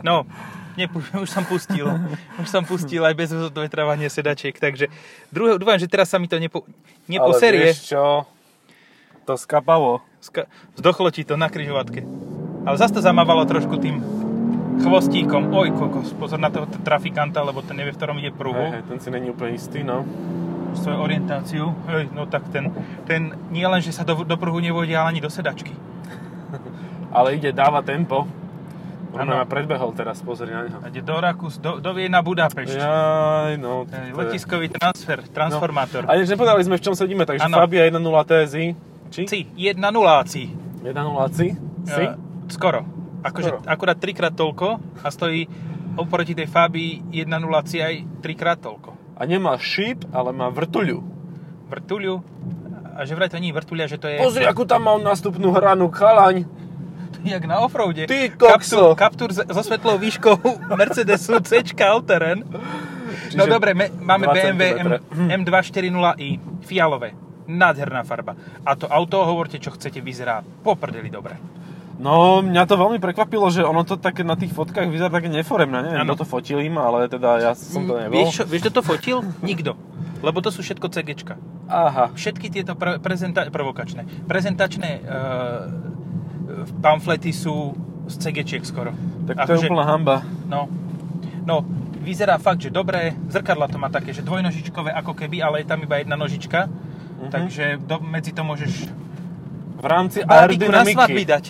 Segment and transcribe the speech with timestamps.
[0.00, 0.24] No,
[0.74, 1.86] nepu- už som pustil.
[2.40, 4.88] Už som pustil aj bez odvetravania sedačiek, takže
[5.30, 6.64] druhé, dúfam, že teraz sa mi to nepo,
[7.06, 7.60] neposerie.
[7.60, 8.26] Ale vieš čo?
[9.24, 10.02] To skapavo.
[10.18, 12.02] Ska- Zdochlo ti to na kryžovatke.
[12.64, 14.00] Ale zase to zamávalo trošku tým
[14.80, 15.52] chvostíkom.
[15.52, 18.64] Oj, kokos, pozor na toho trafikanta, lebo ten nevie, v ktorom ide Hej, pruhu.
[18.72, 20.02] hej, ten si není úplne istý, no.
[20.74, 21.70] Svoju orientáciu.
[21.86, 22.72] Hej, no tak ten,
[23.06, 25.70] ten nie len, že sa do, do pruhu nevojde, ale ani do sedačky.
[27.14, 28.26] Ale ide, dáva tempo.
[29.14, 30.78] On ma predbehol teraz, pozri na neho.
[30.82, 32.74] Ide do Rakus, do, do Viena, Budapešť.
[32.74, 33.86] Jaj, no.
[33.86, 36.02] To je Letiskový transfer, transformátor.
[36.10, 37.62] A než nepovedali sme, v čom sedíme, takže Áno.
[37.62, 38.66] Fabia 1.0 TSI.
[39.14, 39.22] Či?
[39.30, 40.50] Si, 1 nuláci.
[40.82, 40.90] 1.0
[41.30, 41.54] ci?
[41.86, 42.04] Si?
[42.04, 42.18] Eh,
[42.50, 42.82] skoro.
[43.24, 45.48] Akože akurát trikrát toľko a stojí
[45.96, 49.16] oproti tej Fabii 1 nuláci aj trikrát toľko.
[49.16, 51.00] A nemá šíp, ale má vrtuľu.
[51.70, 52.20] Vrtuľu.
[52.94, 54.18] A že vraj to nie je vrtuľa, že to je...
[54.18, 56.46] Pozri, akú tam mal nástupnú hranu, chalaň.
[57.24, 58.04] Jak na offroade.
[58.04, 58.92] Ty kokso.
[58.94, 60.36] Kaptúr s- so svetlou výškou
[60.78, 62.44] Mercedesu C All-Terrain.
[62.44, 62.60] No
[63.42, 64.96] Čiže dobre, me, máme 2 BMW M, centimetre.
[65.32, 66.28] M240i,
[66.62, 67.16] fialové.
[67.44, 68.36] Nádherná farba.
[68.62, 71.36] A to auto, hovorte, čo chcete, vyzerá poprdeli dobre.
[71.94, 75.78] No, mňa to veľmi prekvapilo, že ono to také na tých fotkách vyzerá také neforemné.
[75.84, 76.12] Neviem, Áno.
[76.12, 78.18] kto to fotil im, ale teda ja som to nebol.
[78.18, 79.16] Vieš, čo, vieš, kto to fotil?
[79.40, 79.78] Nikto.
[80.18, 81.34] Lebo to sú všetko CGčka.
[81.64, 82.10] Aha.
[82.10, 85.93] Všetky tieto pre, prezenta- provokačné, prezentačné uh,
[86.78, 87.74] pamflety sú
[88.04, 88.92] z CGčiek skoro.
[89.24, 90.16] Tak to je úplná hamba.
[90.44, 90.68] No,
[91.42, 91.64] no,
[91.98, 93.16] vyzerá fakt, že dobré.
[93.26, 96.68] Zrkadla to má také, že dvojnožičkové ako keby, ale je tam iba jedna nožička.
[96.68, 97.28] Mhm.
[97.30, 98.72] Takže do, medzi to môžeš
[99.74, 101.24] V rámci bábiku na svadby aerodynamiky.
[101.26, 101.44] dať.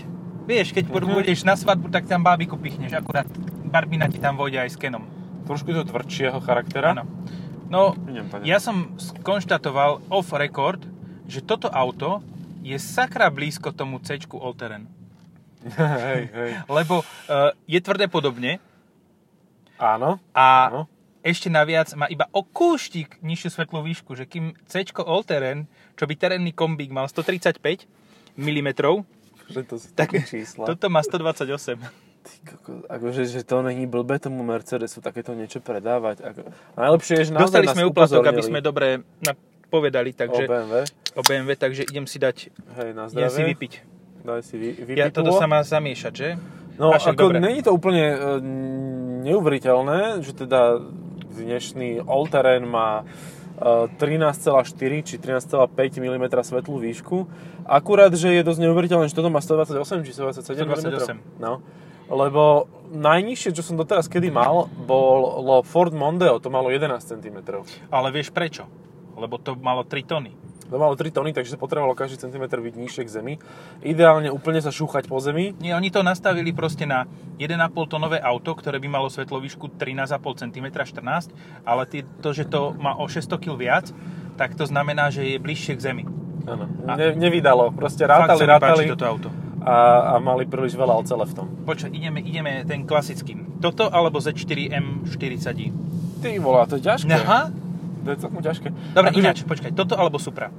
[0.44, 0.94] Vieš, keď Mhm.
[1.08, 2.92] pôjdeš na svadbu, tak tam bábiku pichneš.
[2.92, 3.26] Akurát
[3.64, 5.02] barbina ti tam vojde aj s kenom.
[5.44, 6.94] Trošku je to tvrdšieho charaktera.
[6.94, 7.04] Áno.
[7.66, 7.96] No,
[8.44, 10.84] ja som skonštatoval off record,
[11.26, 12.20] že toto auto
[12.60, 14.86] je sakra blízko tomu C All-Terrain.
[16.08, 16.50] hej, hej.
[16.68, 18.60] Lebo uh, je tvrdé podobne
[19.80, 20.20] Áno.
[20.36, 20.82] a Áno.
[21.24, 25.66] ešte naviac má iba o kúštik nižšiu svetlú výšku, že kým C All-Terrain,
[25.98, 27.58] čo by terénny kombík mal 135
[28.38, 28.68] mm,
[29.50, 30.64] Že to sú tak čísla.
[30.68, 31.80] toto má 128.
[32.24, 36.24] Ty kokos, akože, že to není blbé tomu Mercedesu takéto niečo predávať.
[36.24, 36.40] Ako...
[36.72, 39.36] Najlepšie je, že naozaj Dostali sme úplatok, aby sme dobre na-
[39.68, 40.74] povedali, o takže BMW.
[41.18, 42.36] o BMW, takže idem si dať,
[42.78, 43.50] Hej, na idem si zdravie.
[43.52, 43.72] vypiť.
[44.24, 46.28] Daj si vy, Ja toto sa má zamiešať, že?
[46.80, 48.16] No A však ako není to úplne e,
[49.28, 50.80] neuveriteľné, že teda
[51.36, 55.68] dnešný All-Terrain má e, 13,4 či 13,5
[56.00, 57.28] mm svetlú výšku.
[57.68, 61.20] Akurát, že je dosť neuveriteľné, že toto má 128 či 127 128.
[61.20, 61.20] mm.
[61.44, 61.60] No.
[62.08, 67.44] Lebo najnižšie, čo som doteraz kedy mal, bolo Ford Mondeo, to malo 11 cm.
[67.92, 68.64] Ale vieš prečo?
[69.20, 70.32] Lebo to malo 3 tony.
[70.74, 73.34] To malo 3 tony, takže potrebovalo každý centimetr byť nižšie k zemi.
[73.86, 75.54] Ideálne úplne sa šúchať po zemi.
[75.62, 77.06] Nie, oni to nastavili proste na
[77.38, 81.30] 1,5 tonové auto, ktoré by malo svetlovýšku 13,5 cm 14,
[81.62, 81.86] ale
[82.18, 83.86] to, že to má o 600 kg viac,
[84.34, 86.04] tak to znamená, že je bližšie k zemi.
[86.42, 87.70] Áno, ne, nevydalo.
[87.70, 89.28] Proste rátali, sa rátali toto auto.
[89.62, 89.74] a,
[90.10, 91.46] a mali príliš veľa ocele v tom.
[91.62, 93.38] Počkaj, ideme, ideme ten klasický.
[93.62, 95.70] Toto alebo Z4 M40i?
[96.18, 97.14] Ty volá, to je ťažké.
[97.14, 97.62] Aha.
[98.04, 98.68] To je celkom ťažké.
[98.92, 100.52] Dobre, Akože- ináč, počkaj, toto alebo Supra?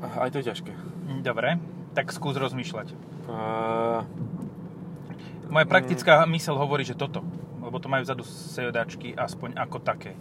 [0.00, 0.70] Aj to je ťažké.
[0.70, 1.58] Hm, Dobre,
[1.92, 2.94] tak skús rozmýšľať.
[3.24, 4.04] Uh,
[5.46, 7.22] Moja praktická myseľ hovorí, že toto.
[7.58, 10.12] Lebo to majú vzadu sedačky aspoň ako také.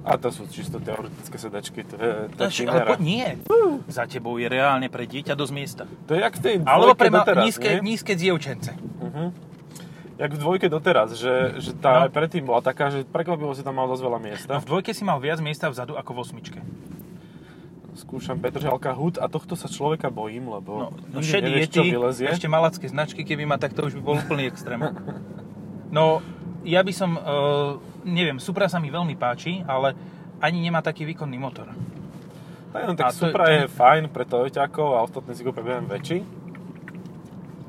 [0.00, 1.82] a to sú čisto teoretické sedačky.
[1.84, 3.26] To je, to je Však, ale poď nie.
[3.86, 5.84] Za tebou je reálne pre dieťa dosť miesta.
[6.06, 7.94] To je jak v tej Alebo pre ma- nízke, nie?
[7.94, 8.70] nízke dievčence.
[8.98, 9.28] Uh-huh.
[10.20, 12.12] Jak v dvojke doteraz, že, že tá No.
[12.12, 14.50] predtým bola taká, že prekvapivo si tam mal dosť veľa miesta.
[14.50, 16.60] No v dvojke si mal viac miesta vzadu ako v osmičke.
[17.92, 21.88] Skúšam Petržalka hud a tohto sa človeka bojím, lebo No, no šedý nevieš, je ty,
[21.90, 22.26] vylezie.
[22.28, 24.80] ešte malacké značky, keby ma tak to už by bol úplný extrém.
[25.90, 26.22] No,
[26.62, 29.90] ja by som, uh, neviem, Supra sa mi veľmi páči, ale
[30.38, 31.66] ani nemá taký výkonný motor.
[32.70, 35.60] Tak, no, A tak to je- Supra je, fajn pre Toyoťákov a ostatní si kúpia
[35.60, 36.18] BMW väčší.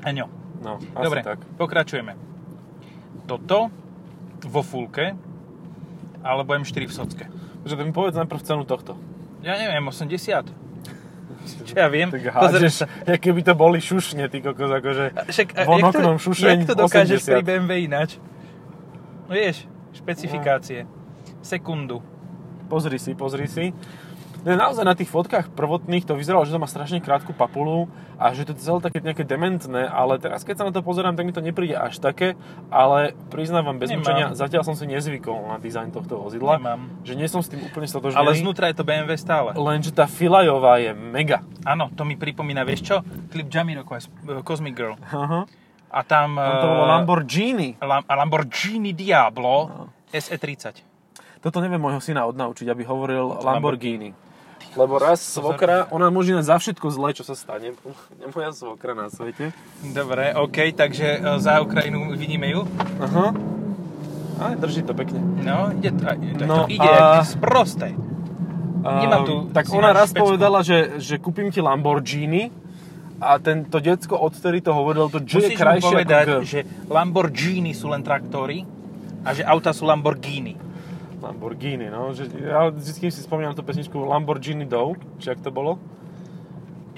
[0.02, 0.30] Aňo.
[0.60, 1.42] No, asi Dobre, tak.
[1.58, 2.14] pokračujeme.
[3.26, 3.70] Toto
[4.42, 5.14] vo fulke
[6.22, 7.24] alebo M4 v socke.
[7.62, 8.98] To mi povedz najprv cenu tohto.
[9.42, 10.50] Ja neviem, 80.
[11.66, 12.10] Čo ja viem?
[12.10, 15.98] Tak hádžeš, jak keby to boli šušne, ty kokos, akože Však, a von jak to-
[15.98, 17.26] oknom šušeň Jak to dokážeš 80.
[17.26, 18.10] pri BMW ináč?
[19.26, 20.86] No vieš, špecifikácie.
[21.42, 21.98] Sekundu.
[22.70, 23.74] Pozri si, pozri si.
[24.42, 27.86] Ne, naozaj na tých fotkách prvotných to vyzeralo, že to má strašne krátku papulu
[28.18, 31.14] a že to je celé také nejaké dementné, ale teraz keď sa na to pozerám,
[31.14, 32.34] tak mi to nepríde až také,
[32.66, 37.06] ale priznávam bez mučenia, zatiaľ som si nezvykol na dizajn tohto vozidla, Nemám.
[37.06, 38.18] že nie som s tým úplne stotožnený.
[38.18, 39.54] Ale znútra je to BMW stále.
[39.54, 41.46] Lenže tá filajová je mega.
[41.62, 42.96] Áno, to mi pripomína, vieš čo?
[43.30, 44.98] Klip Jamiroquai, eh, Cosmic Girl.
[44.98, 45.46] Aha.
[45.92, 46.34] A tam...
[46.34, 47.68] Tam to bolo eh, Lamborghini.
[47.78, 49.84] Lam- a Lamborghini Diablo No.
[50.10, 50.82] SE30.
[51.38, 54.14] Toto neviem môjho syna odnaučiť, aby hovoril Lamborghini.
[54.72, 57.76] Lebo raz svokra, ona môže za všetko zlé, čo sa stane.
[58.32, 59.52] Moja svokra na svete.
[59.84, 62.64] Dobre, OK, takže eh, za Ukrajinu vidíme ju.
[62.98, 63.36] Aha.
[64.42, 65.20] A drží to pekne.
[65.44, 67.24] No, ide to, to, No ide a- a...
[67.24, 67.94] sprosté.
[68.82, 70.26] Nemám tu tak ona raz špecku.
[70.26, 72.50] povedala, že, že kúpim ti Lamborghini
[73.22, 76.60] a tento decko odtedy to hovorilo, to G je krajšie povedať, ako že
[76.90, 78.66] Lamborghini sú len traktory
[79.22, 80.58] a že auta sú Lamborghini.
[81.22, 82.10] Lamborghini, no.
[82.10, 85.78] Že, ja vždy si spomínam tú pesničku Lamborghini Dow, či jak to bolo?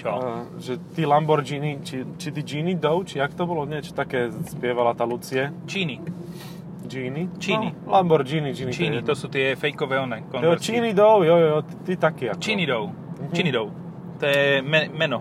[0.00, 0.08] Čo?
[0.08, 3.68] A, že ty Lamborghini, či, či ty Gini Dow, či jak to bolo?
[3.68, 5.52] Niečo také spievala tá Lucie.
[5.68, 6.00] Číny.
[6.84, 7.28] Gini?
[7.36, 7.68] Číny.
[7.84, 8.72] No, Lamborghini, Gini.
[8.72, 10.24] Číny, to sú tie fejkové one.
[10.24, 10.40] je.
[10.40, 10.56] Jo.
[10.56, 12.40] Číny Dow, jo, jo, ty, ty taký ako.
[12.40, 12.82] Čínidou.
[13.32, 13.66] Čínidou.
[14.20, 15.20] To je me, meno.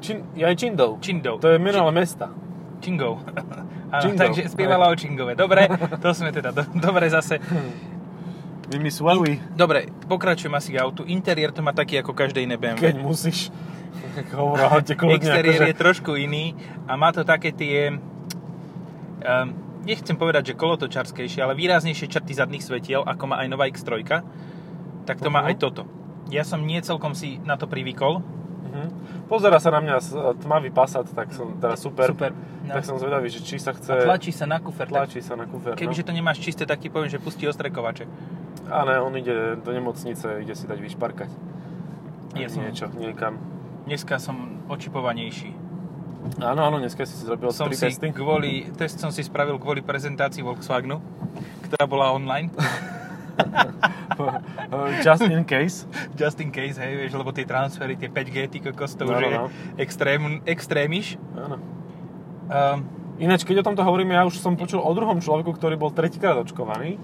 [0.00, 0.96] Čin, ja aj Čindou.
[1.00, 1.36] Čindou.
[1.40, 2.32] To je meno ale mesta.
[2.80, 3.20] Čingou.
[3.90, 5.34] Áno, takže spievala o Čingove.
[5.34, 5.66] Dobre,
[5.98, 7.42] to sme teda, do, dobre zase.
[8.70, 11.02] Huawei, Dobre, pokračujem asi k autu.
[11.02, 12.78] Interiér to má taký ako každé iné BMW.
[12.80, 13.50] keď musíš.
[14.30, 15.82] Kľudne, Exteriér je akože...
[15.82, 16.54] trošku iný
[16.86, 17.94] a má to také tie...
[19.20, 19.52] Um,
[19.82, 24.06] nechcem povedať, že kolotočarskejšie, ale výraznejšie črty zadných svetiel, ako má aj nová X3,
[25.04, 25.48] tak to má Mhm.
[25.48, 25.82] aj toto.
[26.28, 28.22] Ja som nie celkom si na to privykol.
[28.62, 28.86] Mhm.
[29.26, 32.06] Pozera sa na mňa s- tmavý Passat, tak som teda super.
[32.06, 32.30] Super.
[32.60, 32.70] No.
[32.70, 33.90] Tak som zvedavý, že či sa chce...
[33.90, 34.86] A tlačí sa na kufer.
[34.86, 35.74] tlačí sa na kufer.
[35.74, 36.06] Kebyže no.
[36.06, 38.06] to nemáš čisté, tak ti poviem, že pustí ostrekovače.
[38.70, 41.30] A ne, on ide do nemocnice, ide si dať vyšparkať.
[42.38, 43.34] Ja som- Niečo, niekam.
[43.84, 45.50] Dneska som očipovanejší.
[46.38, 48.12] Áno, áno, dneska si zrobil Som tri si testy.
[48.12, 51.00] kvôli, test som si spravil kvôli prezentácii Volkswagenu,
[51.66, 52.52] ktorá bola online.
[55.02, 55.88] Just in case.
[56.12, 59.16] Just in case, hej, vieš, lebo tie transfery, tie 5G, ty kokos, to No, už
[59.16, 59.46] no, je no.
[59.80, 61.16] extrém, extrémiš.
[61.34, 61.56] Áno.
[62.46, 62.78] Um,
[63.16, 66.36] Ináč, keď o tomto hovoríme, ja už som počul o druhom človeku, ktorý bol tretíkrát
[66.36, 66.96] očkovaný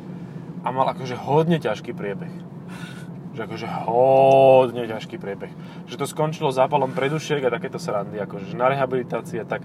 [0.67, 2.35] a mal akože hodne ťažký priebeh.
[3.39, 5.53] Že akože hodne ťažký priebeh.
[5.87, 9.63] Že to skončilo zápalom predušiek a takéto srandy, akože že na rehabilitácii a tak.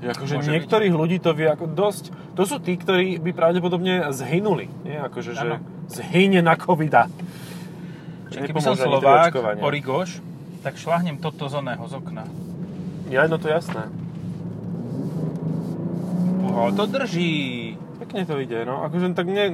[0.00, 2.14] Že akože Môže niektorých ľudí to vie ako dosť.
[2.32, 4.72] To sú tí, ktorí by pravdepodobne zhynuli.
[4.88, 5.04] Nie?
[5.04, 5.60] Akože, že Áno.
[5.90, 7.12] zhynie na covida.
[8.32, 9.36] čiže keby som Slovák.
[9.60, 10.24] Origoš,
[10.64, 12.24] tak šláhnem toto z oného, z okna.
[13.10, 13.90] Ja, no to jasné.
[16.46, 17.67] Uho, to drží.
[18.08, 18.80] Pekne to ide, no.
[18.82, 19.52] Akože tak ne,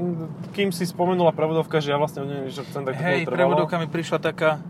[0.55, 4.19] kým si spomenula pravodovka, že ja vlastne neviem, čo chcem, tak Hej, prevodovka mi prišla
[4.21, 4.63] taká...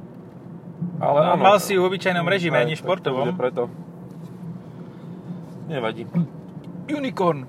[0.96, 1.42] Ale No, áno.
[1.42, 3.36] mal si ju v obyčajnom režime, Hej, nie športovom.
[3.36, 3.68] preto.
[5.66, 6.08] Nevadí.
[6.86, 7.44] Unicorn.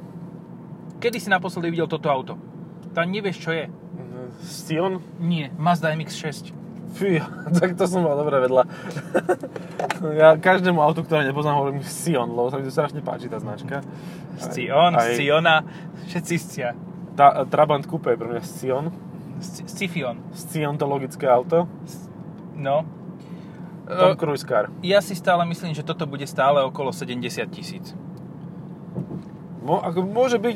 [0.97, 2.35] Kedy si naposledy videl toto auto?
[2.91, 3.65] Tam nevieš, čo je.
[4.41, 4.99] Scion?
[5.17, 6.51] Nie, Mazda MX-6.
[6.95, 7.19] Fí,
[7.57, 8.63] tak to som mal dobre vedľa.
[10.21, 13.83] ja každému autu, ktoré nepoznám, hovorím Scion, lebo sa mi to strašne páči tá značka.
[14.38, 15.63] Scion, Aj- Sciona,
[16.07, 16.71] všetci scia.
[17.13, 18.92] Tá, Trabant Coupe je pre mňa Scion.
[19.38, 20.19] Sci- Scifion.
[20.31, 21.68] Sciontologické auto.
[22.56, 22.88] No.
[23.86, 24.71] Tom E, Cruise Car.
[24.81, 27.92] ja si stále myslím, že toto bude stále okolo 70 tisíc.
[29.62, 30.56] Mo, ako môže byť,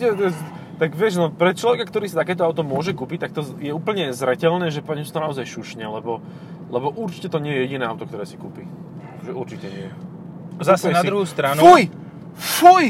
[0.79, 4.15] tak vieš, no, pre človeka, ktorý si takéto auto môže kúpiť, tak to je úplne
[4.15, 6.23] zreteľné, že pani to naozaj šušne, lebo,
[6.71, 8.63] lebo určite to nie je jediné auto, ktoré si kúpi.
[9.27, 9.91] Že určite nie.
[10.63, 11.59] Zase na si- druhú stranu...
[11.59, 11.91] Fuj!
[12.39, 12.85] Fuj!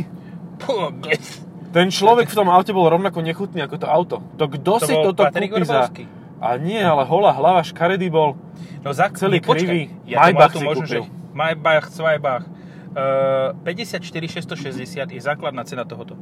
[1.70, 4.16] Ten človek v tom aute bol rovnako nechutný ako to auto.
[4.38, 5.90] To kto To si toto Patrik kúpi za...
[5.90, 6.04] Vrbovský.
[6.40, 8.40] A nie, ale holá hlava, škaredý bol.
[8.86, 9.10] No za...
[9.12, 9.82] Celý počkaj, krivý.
[10.08, 11.04] Ja Maybach si možno, kúpil.
[11.10, 11.34] že...
[11.34, 12.46] Maybach, Zweibach.
[12.90, 16.18] Uh, 54 660 je základná cena tohoto.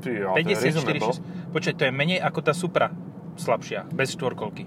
[0.00, 1.12] Ty, ale to je 54 reasonable.
[1.12, 1.54] 6...
[1.54, 2.88] Počkaj, to je menej ako tá Supra.
[3.36, 4.64] Slabšia, bez štvorkolky.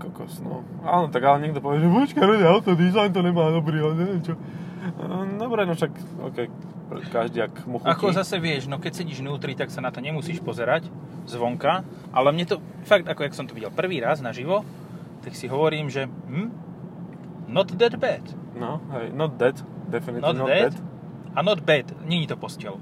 [0.00, 0.64] Kokos, no.
[0.84, 4.22] Áno, tak ale niekto povie, že počkaj, škaredé auto, dizajn to nemá dobrý, ale neviem
[4.22, 4.34] čo.
[5.00, 6.38] No, Dobre, no však, OK,
[7.08, 7.88] každý ak mu chutí.
[7.88, 10.88] Ako zase vieš, no keď sedíš vnútri, tak sa na to nemusíš pozerať
[11.24, 14.60] zvonka, ale mne to, fakt, ako jak som to videl prvý raz naživo,
[15.24, 16.48] tak si hovorím, že hm,
[17.48, 18.24] not that bad.
[18.54, 19.56] No, hej, not dead,
[19.88, 20.93] definitely Not, not, dead, dead.
[21.34, 22.78] A not bad, není to postel.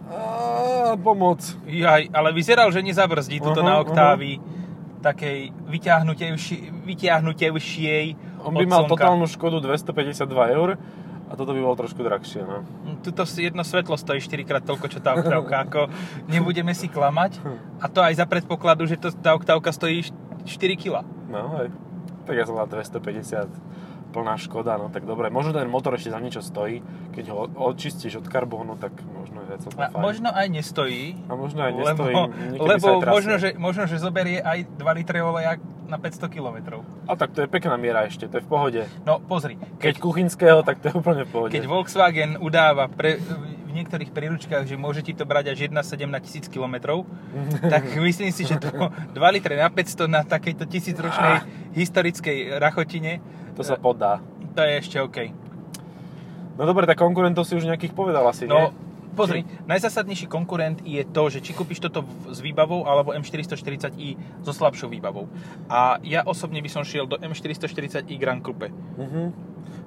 [1.03, 1.41] Pomoc.
[1.65, 4.39] Jaj, ale vyzeral, že nezabrzdí tuto Aha, na oktávy
[5.03, 8.07] takej vyťahnutejši- vyťahnutejšej
[8.47, 8.93] On by mal slnka.
[8.95, 10.79] totálnu škodu 252 eur
[11.27, 12.63] a toto by bolo trošku drahšie, no.
[13.01, 15.65] Tuto si jedno svetlo stojí 4 krát toľko, čo tá oktávka.
[15.65, 15.81] Ako
[16.29, 17.41] nebudeme si klamať.
[17.81, 20.05] A to aj za predpokladu, že to, tá oktávka stojí
[20.45, 21.01] 4 kg.
[21.33, 21.73] No, hej.
[22.29, 23.49] Tak ja som mal 250
[24.13, 25.33] plná škoda, no tak dobre.
[25.33, 26.85] Možno ten motor ešte za niečo stojí.
[27.17, 29.97] Keď ho očistíš od karbónu, tak možno je celkom fajn.
[29.97, 31.17] možno aj nestojí.
[31.27, 32.15] a možno aj nestojí.
[32.61, 35.57] lebo lebo možno, že, možno, že zoberie aj 2 litre oleja
[35.89, 36.81] na 500 km.
[37.09, 38.83] A tak to je pekná miera ešte, to je v pohode.
[39.05, 41.53] No pozri, Keď keď, kuchynského, tak to je úplne v pohode.
[41.53, 43.21] keď Volkswagen udáva pre,
[43.73, 47.05] v niektorých príručkách, že môže ti to brať až 1,7 na 1000 km,
[47.73, 51.45] tak myslím si, že to 2 litre na 500 na takejto tisícročnej
[51.77, 53.21] historickej rachotine,
[53.53, 54.19] To sa podá.
[54.53, 55.19] to je ešte OK.
[56.53, 58.77] No dobre, tak konkurentov si už nejakých povedal asi, No, nie?
[59.13, 64.89] pozri, najzásadnejší konkurent je to, že či kúpiš toto s výbavou alebo M440i so slabšou
[64.89, 65.29] výbavou.
[65.67, 68.69] A ja osobne by som šiel do M440i Grand Coupe.
[68.99, 69.23] Mhm.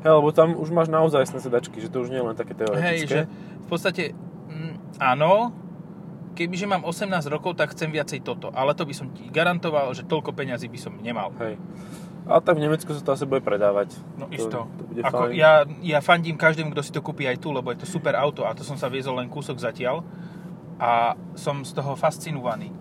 [0.01, 2.61] Hej, lebo tam už máš naozaj sedačky, že to už nie je len také Hej,
[2.61, 3.05] teoretické.
[3.05, 3.19] že
[3.59, 4.03] v podstate,
[4.45, 5.49] mm, áno,
[6.33, 8.49] kebyže mám 18 rokov, tak chcem viacej toto.
[8.51, 11.33] Ale to by som ti garantoval, že toľko peňazí by som nemal.
[11.39, 11.57] Hej.
[12.25, 13.93] A tak v Nemecku sa to asi bude predávať.
[14.17, 14.59] No to, isto.
[14.65, 15.37] To bude Ako fajn.
[15.37, 15.51] ja,
[15.85, 18.57] ja fandím každému, kto si to kúpi aj tu, lebo je to super auto a
[18.57, 20.01] to som sa viezol len kúsok zatiaľ.
[20.75, 22.73] A som z toho fascinovaný.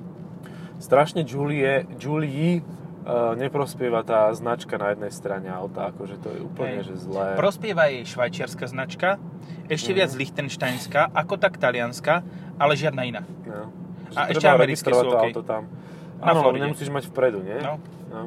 [0.83, 2.59] Strašne Julie, Julie
[3.07, 6.91] uh, neprospieva tá značka na jednej strane auta, akože to je úplne Hej.
[6.91, 7.39] že zlé.
[7.39, 9.23] Prospieva jej švajčiarska značka,
[9.71, 9.97] ešte Mhm.
[10.01, 12.25] viac lichtensteinská, ako tak talianská,
[12.59, 13.23] ale žiadna iná.
[13.47, 13.71] No.
[14.17, 15.25] A ešte americké sú to OK.
[15.31, 15.71] auto tam.
[16.19, 17.59] Na Áno, nemusíš mať vpredu, nie?
[17.63, 17.79] No.
[18.11, 18.23] no.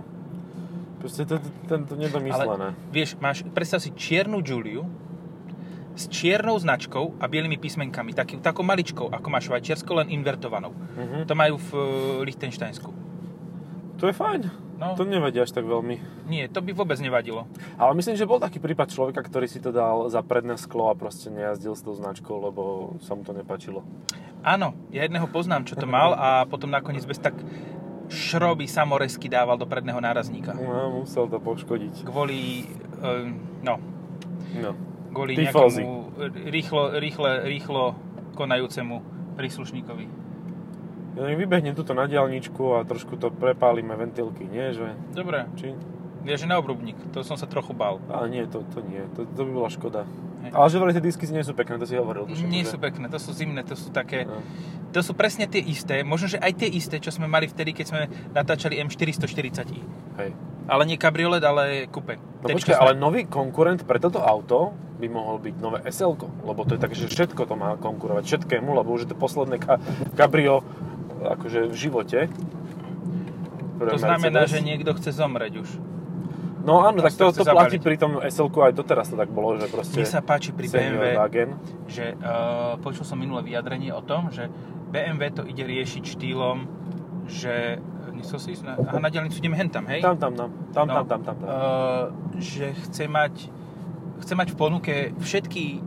[0.98, 1.38] Proste to,
[1.70, 2.74] to, to, nedomyslené.
[2.90, 4.90] Vieš, máš, predstav si čiernu Juliu
[5.98, 10.74] s čiernou značkou a bielými písmenkami, taký, takou maličkou, ako má Švajčiarsko, len invertovanou.
[10.74, 11.26] Mhm.
[11.26, 11.82] To majú v uh,
[12.22, 12.90] Lichtensteinsku.
[13.98, 14.68] To je fajn.
[14.78, 15.98] No, To nevadí až tak veľmi.
[16.30, 17.50] nie, to by vôbec nevadilo.
[17.82, 20.98] Ale myslím, že bol taký prípad človeka, ktorý si to dal za predné sklo a
[20.98, 23.82] proste nejazdil s tou značkou, lebo sa mu to nepačilo.
[24.46, 27.34] Áno, ja jedného poznám, čo to mal a potom nakoniec bez tak
[28.08, 30.52] šroby samoresky dával do predného nárazníka.
[30.52, 32.04] No, musel to poškodiť.
[32.04, 32.66] Kvôli,
[33.00, 33.76] um, no,
[34.54, 34.72] No.
[35.12, 35.84] kvôli Tifózy.
[35.84, 37.84] nejakému rýchlo, rýchle, rýchlo
[38.34, 38.96] konajúcemu
[39.36, 40.06] príslušníkovi.
[41.18, 44.70] Ja vybehnem tuto na diálničku a trošku to prepálime ventilky, nie?
[44.70, 45.74] Že, Dobre, či?
[46.24, 47.98] je, že na obrubník, to som sa trochu bal.
[48.08, 49.02] Ale nie, to, to nie.
[49.18, 50.02] To, to by bola škoda.
[50.40, 50.52] Hej.
[50.52, 52.26] Ale že vraj tie disky nie sú pekné, to si hovoril.
[52.26, 54.38] tuším, Nie že- sú pekné, to sú zimné, to sú také, No.
[54.90, 57.86] to sú presne tie isté, možno, že aj tie isté, čo sme mali vtedy, keď
[57.86, 58.02] sme
[58.32, 59.82] natáčali M440i.
[60.16, 60.32] Hej.
[60.68, 62.20] Ale nie kabriolet, ale coupe.
[62.38, 66.74] No počkaj, ale nový konkurent pre toto auto by mohol byť nové sl lebo to
[66.74, 69.80] je tak, že všetko to má konkurovať, všetkému, lebo už je to posledné ka-
[70.14, 70.62] kabrio
[71.20, 72.20] akože v živote.
[73.76, 74.54] Pre To znamená, Mercedes.
[74.54, 75.70] že niekto chce zomrieť už.
[76.68, 79.72] No áno, tak to, to platí pri tom sl aj doteraz to tak bolo, že
[79.72, 79.96] proste...
[79.96, 81.56] Mne sa páči pri BMW, Wagen.
[81.88, 84.52] že uh, počul som minulé vyjadrenie o tom, že
[84.92, 86.68] BMW to ide riešiť štýlom,
[87.32, 87.80] že...
[88.12, 88.74] Nechcel si ísť na...
[88.76, 90.02] Aha, na diálnicu ideme hentam, hej?
[90.02, 91.48] Tam, tam, tam, tam, No, tam, tam, tam, tam.
[91.48, 92.06] Uh,
[92.42, 93.36] že chce mať,
[94.26, 95.86] chce mať v ponuke všetky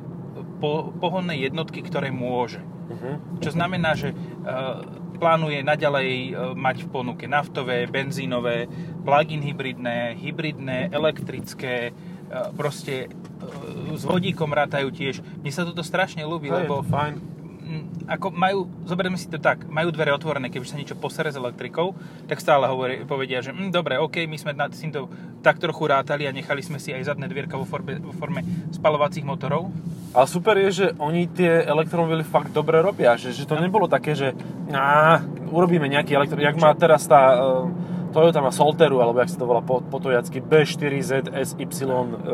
[0.63, 2.63] po, pohonné jednotky, ktoré môže.
[2.91, 3.39] Mhm.
[3.39, 4.83] Čo znamená, že uh,
[5.17, 8.67] plánuje naďalej uh, mať v ponuke naftové, benzínové,
[9.07, 15.23] plug-in hybridné, hybridné, elektrické, uh, proste uh, s vodíkom rátajú tiež.
[15.41, 17.15] Mne sa toto strašne ľúbi, Hej, lebo je to fajn.
[18.11, 21.95] Ako majú, zoberieme si to tak, majú dvere otvorené, keby sa niečo posere s elektrikou,
[22.27, 25.07] tak stále hovorí, povedia, že mm, dobre, OK, my sme nad týmto
[25.41, 28.43] tak trochu rátali a nechali sme si aj zadné dvierka vo forme, vo forme
[28.75, 29.71] spalovacích motorov.
[30.11, 34.19] Ale super je, že oni tie elektromobily fakt dobre robia, že, že to nebolo také,
[34.19, 34.35] že
[34.75, 36.43] á, urobíme nejaký elektro...
[36.43, 37.71] Jak má teraz tá uh,
[38.11, 41.65] Toyota má Solteru, alebo jak sa to volá po, po tojacky, B4Z SY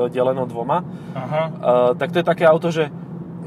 [0.09, 0.81] deleno dvoma,
[1.13, 1.43] Aha.
[1.53, 2.89] uh, tak to je také auto, že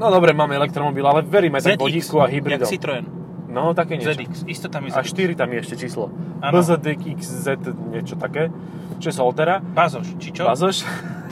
[0.00, 2.68] no dobre, máme elektromobil, ale veríme tak vodíku a jak hybridom.
[2.68, 3.04] Citroen.
[3.50, 4.14] No, také niečo.
[4.14, 5.10] ZX, isto tam je A ZX.
[5.34, 6.08] 4 tam je ešte číslo.
[6.38, 6.54] Áno.
[6.54, 7.46] BZDXZ
[7.90, 8.48] niečo také,
[9.02, 9.58] čo je Soltera.
[9.58, 10.46] Bazoš, či čo?
[10.46, 10.86] Bazoš?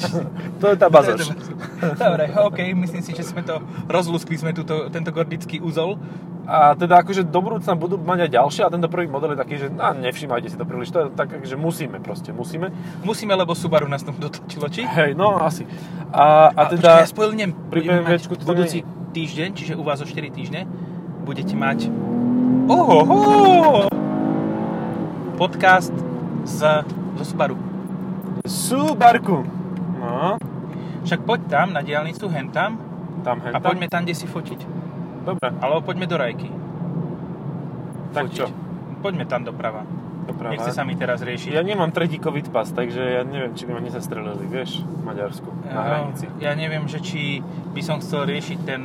[0.60, 1.30] to je tá Bazoš.
[1.78, 5.98] Dobre, OK, myslím si, že sme to rozlúskli sme túto, tento gordický úzol.
[6.48, 9.54] A teda akože do budúcna budú mať aj ďalšie a tento prvý model je taký,
[9.60, 12.72] že á, nevšímajte si to príliš, to je tak, že musíme proste, musíme.
[13.04, 14.88] Musíme, lebo Subaru nás tomu dotočilo, či?
[14.88, 15.68] Hej, no asi.
[16.08, 17.04] A, a, A teda...
[17.04, 20.64] počkaj, ja pri BMWčku to budúci nie- týždeň, čiže u vás o 4 týždne,
[21.28, 21.92] budete mať
[22.64, 23.92] ohoho,
[25.36, 25.92] podcast
[26.48, 26.80] z,
[27.20, 27.60] zo Subaru.
[28.48, 29.44] Subarku.
[30.00, 30.40] No,
[31.04, 32.78] Však poď tam na diálnicu, hen tam
[33.22, 34.60] tam, hen, a poďme tam, kde si fotiť.
[35.26, 36.48] Dobre, Alebo poďme do Rajky.
[38.14, 38.36] tak fotiť.
[38.38, 38.46] čo?
[38.98, 39.84] Poďme tam doprava.
[40.24, 40.52] Doprava.
[40.52, 41.52] Nechce sa mi teraz riešiť.
[41.52, 45.48] Ja nemám tretí covid pas, takže ja neviem, či by ma nezastrelili, vieš, v Maďarsku,
[45.64, 46.26] na Ja- hranici.
[46.40, 48.84] Ja neviem, že či by som chcel riešiť ten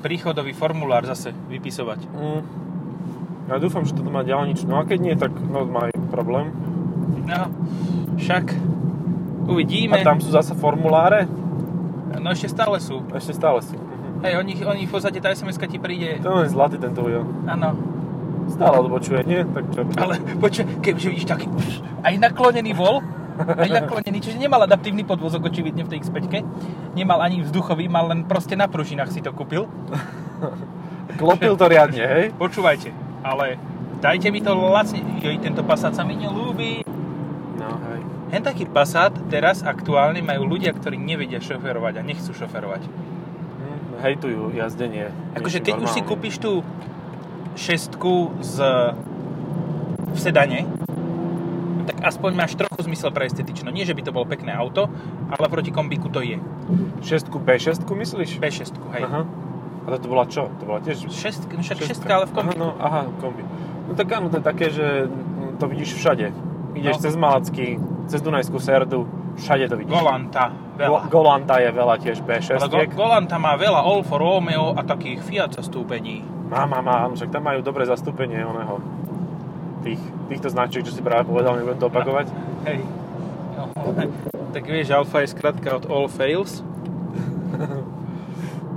[0.00, 2.00] príchodový formulár zase vypisovať.
[2.08, 2.40] Mm.
[3.48, 6.52] Ja dúfam, že toto má diálničnú, no a keď nie, tak no, majú problém.
[7.24, 7.48] No,
[8.20, 8.52] však
[9.48, 9.96] uvidíme.
[9.96, 11.24] A tam sú zase formuláre?
[12.18, 13.02] No ešte stále sú.
[13.14, 13.78] Ešte stále sú.
[14.22, 17.22] Hej, oni, oni v podstate tá sms ti príde, To je zlatý tento video.
[17.46, 17.74] áno.
[18.48, 19.44] Stále odbočuje, nie?
[19.44, 19.84] Tak čo?
[20.00, 21.46] Ale počuj, keďže vidíš taký,
[22.00, 23.04] aj naklonený vol,
[23.38, 26.16] aj naklonený, čiže nemal adaptívny podvozok očividne v tej X5,
[26.96, 29.68] nemal ani vzduchový, mal len proste na pružinách si to kúpil.
[31.20, 32.24] Klopil to riadne, hej?
[32.40, 32.88] Počúvajte,
[33.20, 33.60] ale
[34.00, 35.04] dajte mi to lacne.
[35.20, 36.82] Joj, tento Passat sa mi nelúbi.
[38.28, 42.84] Hen taký Passat teraz aktuálne majú ľudia, ktorí nevedia šoferovať a nechcú šoferovať.
[42.84, 45.08] Hm, hejtujú jazdenie.
[45.32, 46.60] Akože keď už si kúpiš tú
[47.56, 48.56] šestku z,
[50.12, 50.68] v sedane,
[51.88, 53.72] tak aspoň máš trochu zmysel pre estetično.
[53.72, 54.92] Nie, že by to bolo pekné auto,
[55.32, 56.36] ale proti kombíku to je.
[57.00, 58.36] Šestku, B6 myslíš?
[58.36, 59.04] B6, hej.
[59.08, 59.24] Aha.
[59.88, 60.52] A to bola čo?
[60.60, 61.08] To bola tiež...
[61.08, 62.60] Šestka, no však šestka, ale v kombíku.
[62.60, 63.40] Aha, no, aha, kombi.
[63.88, 65.08] No tak áno, to je také, že
[65.56, 66.28] to vidíš všade.
[66.78, 67.02] Ideš No.
[67.02, 67.68] cez Malacky,
[68.06, 69.04] cez Dunajskú Serdu,
[69.36, 69.92] všade to vidíš.
[69.92, 70.44] Golanta,
[70.74, 70.88] veľa.
[70.88, 72.54] Go- Golanta je veľa tiež B6.
[72.56, 76.22] ale Go- Golanta má veľa Alfa Romeo a takých Fiat zastúpení.
[76.46, 78.78] Má, má, má, však tam majú dobré zastúpenie oného.
[79.80, 82.26] Tých, týchto značiek, čo si práve povedal, nebudem to opakovať.
[82.64, 82.80] Hej.
[83.54, 83.62] No,
[84.48, 86.62] tak vieš, Alfa je skratka od All Fails.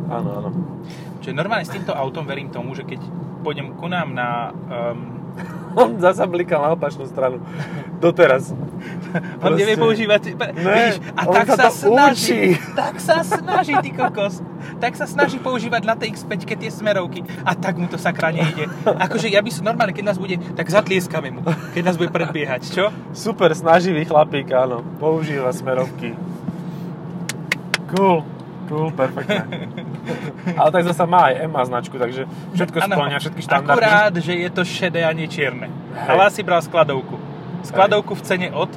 [0.10, 0.50] Áno, áno.
[1.22, 3.00] Čiže normálne s týmto autom verím tomu, že keď
[3.42, 4.30] pôjdem ku nám na...
[4.68, 5.21] Um,
[5.80, 7.40] On zasa blikal na opačnú stranu.
[8.02, 8.50] Doteraz.
[9.46, 10.34] on nevie používať...
[10.34, 12.58] Ne, vidíš, a tak sa sa, to snaží.
[12.58, 12.74] učí.
[12.74, 14.42] Tak sa snaží, ty kokos.
[14.82, 17.22] Tak sa snaží používať na tej X5 tie smerovky.
[17.46, 18.66] A tak mu to sakra nejde.
[18.86, 21.46] Akože ja by som normálne, keď nás bude, tak zatlieskame mu.
[21.78, 22.90] Keď nás bude predbiehať, čo?
[23.14, 24.82] Super snaživý chlapík, áno.
[24.98, 26.18] Používa smerovky.
[27.94, 28.26] Cool.
[28.66, 29.46] Cool, perfektné.
[30.58, 32.26] Ale tak zasa má aj EMA značku, takže
[32.58, 33.78] všetko Áno, splňa, všetky štandardy.
[33.78, 35.70] Akurát, že je to šedé a nie čierne.
[35.70, 36.10] Hej.
[36.10, 37.16] Ale asi bral skladovku.
[37.62, 38.72] Skladovku v cene od,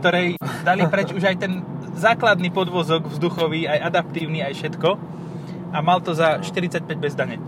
[0.00, 1.60] ktorej dali preč už aj ten
[1.94, 4.88] základný podvozok vzduchový, aj adaptívny, aj všetko.
[5.74, 7.38] A mal to za 45 bez dane.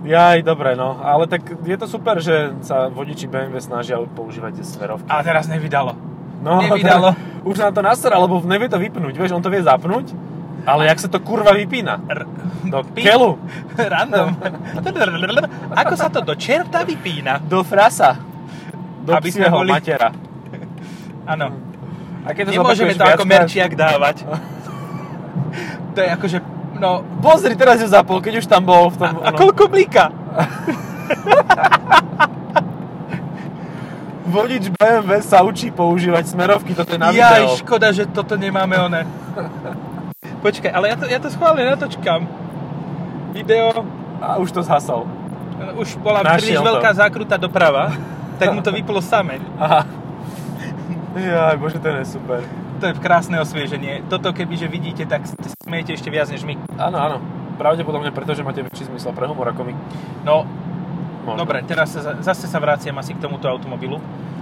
[0.00, 0.96] Jaj, dobre, no.
[1.04, 5.08] Ale tak je to super, že sa vodiči BMW snažia používať tie smerovky.
[5.12, 5.92] A teraz nevydalo.
[6.40, 7.12] No, nevydalo.
[7.12, 9.16] teda Už na to nasera, lebo nevie to vypnúť.
[9.16, 10.12] Vieš, on to vie zapnúť,
[10.62, 11.98] ale jak sa to kurva vypína?
[12.04, 12.26] R-
[12.66, 13.38] Do Pi- keľu.
[13.74, 14.36] Random.
[15.72, 17.40] Ako sa to do čerta vypína?
[17.40, 18.16] Do frasa.
[19.00, 20.12] Do Aby sme boli- matera.
[21.24, 21.48] Áno.
[22.20, 24.24] A keď to Nemôžeme to ako merčiak dávať.
[25.90, 26.38] To je akože,
[26.78, 29.10] no, Pozri, teraz ju zapol, keď už tam bol v tom...
[29.18, 30.14] a, a koľko blíka?
[34.30, 39.02] Vodič BMW sa učí používať smerovky, toto je na Jaj, škoda, že toto nemáme one.
[40.40, 42.24] Počkaj, ale ja to, ja to schválne natočkám.
[43.30, 43.84] Video,
[44.18, 45.04] A už to zhasol.
[45.76, 46.66] už bola Našiel príliš to.
[46.66, 47.92] veľká zákruta doprava,
[48.36, 49.38] tak mu to vyplo samé.
[49.54, 49.84] Aha.
[51.12, 52.40] Jaj, bože, ten je super.
[52.78, 54.08] To je krásne osvieženie.
[54.08, 55.28] Toto keby, že vidíte, tak
[55.60, 56.56] smiete ešte viac než my.
[56.78, 57.16] Áno, áno.
[57.54, 59.74] Pravdepodobne preto, že máte väčší zmysel pre humor ako my.
[60.24, 60.48] No,
[61.22, 61.36] Možno.
[61.36, 64.00] dobre, teraz sa, zase sa vraciam asi k tomuto automobilu.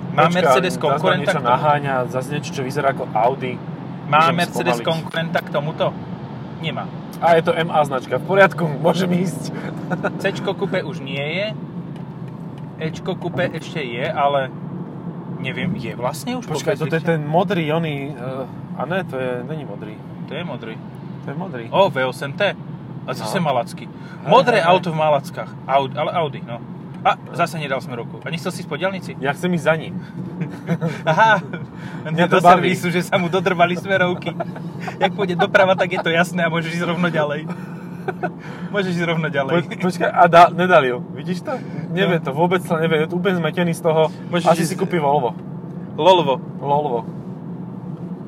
[0.09, 1.51] Má Počkaj, Mercedes zase konkurenta niečo k tomuto?
[1.51, 3.59] naháňa, zase niečo, čo vyzerá ako Audi.
[4.09, 4.89] Má Môžem Mercedes spomaliť.
[4.89, 5.93] konkurenta k tomuto?
[6.65, 6.89] Nemá.
[7.21, 9.53] A je to MA značka, v poriadku, môžem ísť.
[10.19, 11.47] C coupe už nie je.
[12.79, 14.49] Ečko coupe ešte je, ale
[15.43, 18.15] neviem, je vlastne už Počkaj, po toto je ten modrý, oný...
[18.15, 18.47] Uh,
[18.79, 19.99] a ne, to je, není modrý.
[20.31, 20.75] To je modrý.
[21.25, 21.65] To je modrý.
[21.75, 22.43] O, V8T.
[23.09, 23.51] A zase No.
[23.51, 23.91] malacky.
[24.29, 24.71] Modré hej, hej.
[24.71, 25.51] auto v malackách.
[25.67, 26.61] Audi, ale Audi, no.
[27.09, 28.21] A zase nedal smerovku.
[28.21, 29.17] A nechcel si ísť po diaľnici?
[29.17, 29.97] Ja chcem ísť za ním.
[31.07, 31.41] Aha,
[32.05, 32.69] Mňa do to baví.
[32.69, 34.37] servisu, že sa mu dodrvali smerovky.
[34.99, 37.49] Jak pôjde doprava, tak je to jasné a môžeš ísť rovno ďalej.
[38.69, 39.81] Môžeš ísť rovno Po, ďalej.
[39.81, 41.01] počkaj, a dá, nedali ju.
[41.13, 41.57] Vidíš to?
[41.89, 43.05] Nevie to, vôbec sa nevie.
[43.05, 44.09] Je úplne zmetený z toho.
[44.29, 45.33] Môžeš Asi ísť- si kúpi Volvo.
[45.95, 46.41] Lolvo.
[46.59, 47.05] Volvo.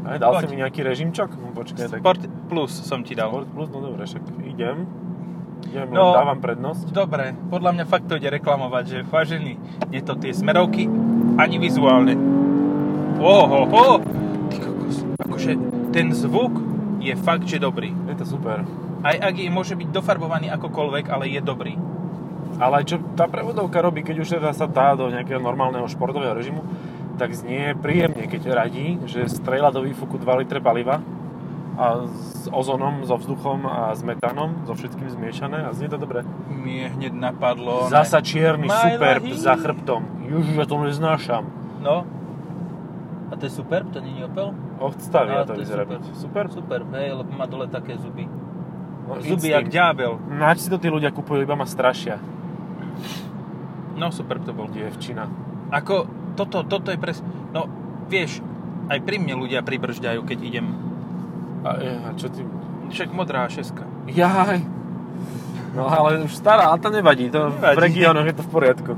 [0.03, 0.41] Aj, dal Poď.
[0.43, 1.29] si mi nejaký režimčok?
[1.33, 2.01] No, počkaj, tak...
[2.01, 3.31] Sport Plus som ti dal.
[3.31, 4.85] Sport plus, no dobre, však idem.
[5.71, 6.11] Idem, No.
[6.19, 6.91] dávam prednosť.
[6.91, 9.53] Dobre, podľa mňa fakt to ide reklamovať, že vážený,
[9.87, 10.91] nie to tie smerovky,
[11.39, 12.19] ani vizuálne.
[13.23, 14.03] Ohoho,
[14.51, 15.07] ty kokos.
[15.23, 15.55] Akože
[15.95, 16.59] ten zvuk
[16.99, 17.95] je fakt, že dobrý.
[18.11, 18.67] Je to super.
[19.07, 21.79] Aj ak je, môže byť dofarbovaný akokoľvek, ale je dobrý.
[22.59, 26.35] Ale aj čo tá prevodovka robí, keď už teda sa dá do nejakého normálneho športového
[26.35, 26.67] režimu,
[27.17, 30.99] tak znie príjemne, keď radí, že strieľa do výfuku 2 litre paliva
[31.79, 36.27] a s ozonom, so vzduchom a s metánom, so všetkým zmiešané a znie to dobre.
[36.51, 37.87] Mne hneď napadlo...
[37.91, 39.39] Zasa čierny My superb Lahi.
[39.39, 40.03] za chrbtom.
[40.27, 41.45] Ježiš, ja to neznášam.
[41.81, 42.07] No.
[43.31, 43.87] A to je super?
[43.95, 44.51] To je Opel?
[44.83, 45.99] Odstavia to to vyzerá super.
[45.99, 46.05] byť.
[46.19, 46.45] Super?
[46.51, 48.27] Super, hej, lebo má dole také zuby.
[49.07, 50.23] No, Zuby jak ďábel.
[50.31, 52.23] Nač si to tí ľudia kupujú, iba ma strašia.
[53.99, 54.71] No super to bol.
[54.71, 55.27] Dievčina.
[55.71, 57.23] Ako, toto, toto je pres...
[57.51, 57.67] No,
[58.07, 58.43] vieš,
[58.91, 60.67] aj pri mne ľudia pribržďajú, keď idem.
[61.65, 62.41] A, e, a čo ty...
[62.91, 63.87] Však modrá šeska.
[64.11, 64.61] Jaj.
[65.71, 67.77] No ale už stará, ale to nevadí, to Nevadí.
[67.79, 68.93] v regiónoch je to v poriadku.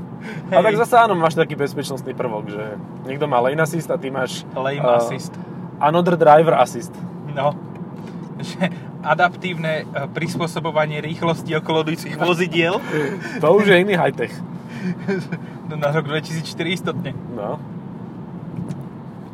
[0.49, 0.65] A Hej.
[0.65, 4.41] tak zase áno, máš taký bezpečnostný prvok, že niekto má lane assist a ty máš
[4.57, 5.29] Lame uh, assist.
[5.77, 6.89] another driver assist.
[7.29, 7.53] No.
[8.41, 8.73] Že
[9.05, 12.81] adaptívne e, prispôsobovanie rýchlosti okolodujúcich vozidiel.
[13.43, 14.33] To už je iný high-tech.
[15.69, 16.41] Na rok 2004
[16.73, 17.11] istotne.
[17.37, 17.61] No.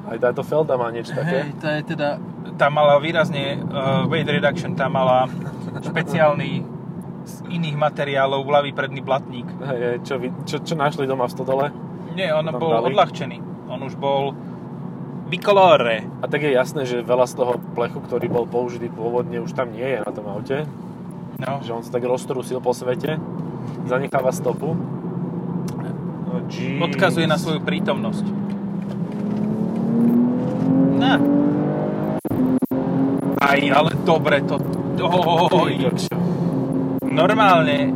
[0.10, 1.48] Aj táto Felda má niečo také.
[1.48, 2.18] Hej, tá je teda,
[2.56, 5.28] tá mala výrazne uh, weight reduction, tá mala
[5.84, 6.66] špeciálny
[7.30, 9.46] z iných materiálov ľavý predný blatník.
[9.62, 10.18] Hej, čo,
[10.50, 11.66] čo, čo našli doma v stodole.
[12.18, 12.90] Nie, on Tam bol dali?
[12.90, 13.38] odľahčený.
[13.70, 14.34] On už bol
[15.30, 16.10] bicolore.
[16.20, 19.70] A tak je jasné, že veľa z toho plechu, ktorý bol použitý pôvodne, už tam
[19.70, 20.66] nie je na tom aute.
[21.38, 21.62] No.
[21.62, 23.22] Že on sa tak roztrusil po svete.
[23.86, 24.74] Zanecháva stopu.
[24.74, 26.82] No, jeez.
[26.82, 28.26] Odkazuje na svoju prítomnosť.
[30.98, 31.16] Na.
[33.40, 34.60] Aj, ale dobre to...
[35.00, 35.96] Oj,
[37.08, 37.88] normálne,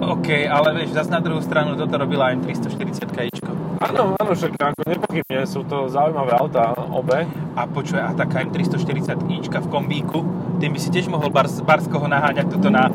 [0.00, 3.50] OK, ale vieš, zase na druhú stranu toto robila aj 340 kajčko.
[3.82, 7.28] Áno, áno, však ako nepochybne sú to zaujímavé autá, obe.
[7.52, 9.12] A počuj, a taká M340
[9.44, 10.24] ička v kombíku,
[10.56, 12.88] tým by si tiež mohol Bars, Barskoho naháňať tuto na,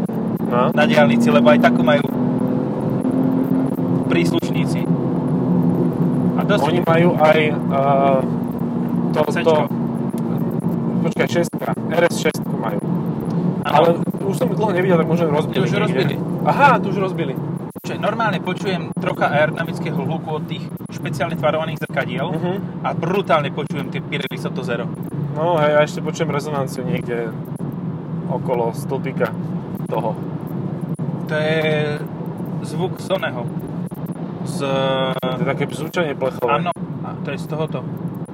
[0.48, 0.72] No.
[0.72, 2.08] na diálnici, lebo aj takú majú
[4.08, 4.88] príslušníci.
[6.40, 6.64] A dosť...
[6.72, 8.20] Oni majú aj uh,
[9.12, 9.87] to, to, Cčko.
[11.00, 11.54] Počkaj, 6,
[11.90, 12.80] RS6 majú.
[13.64, 13.88] Ale
[14.22, 15.60] už som dlho nevidel, tak možno rozbili.
[15.60, 15.84] Už ju niekde.
[15.84, 16.14] rozbili.
[16.44, 17.34] Aha, tu už rozbili.
[17.78, 22.52] Počuj, normálne počujem trocha aerodynamického hluku od tých špeciálne tvarovaných zrkadiel Mhm.
[22.84, 24.88] a brutálne počujem tie Pirelli Soto Zero.
[25.34, 27.30] No hej, ja ešte počujem rezonanciu niekde
[28.28, 29.32] okolo stĺpika
[29.86, 30.16] toho.
[31.28, 32.00] To je
[32.64, 33.44] zvuk z oného.
[34.44, 34.58] Z...
[35.20, 36.48] To je také bzúčanie plechové.
[36.50, 36.72] Áno,
[37.04, 37.84] a to je z tohoto.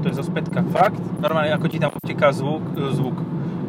[0.03, 0.59] To je zo spätka.
[0.67, 0.99] Fakt?
[1.17, 3.15] Normálne, ako ti tam obteká zvuk, e, zvuk.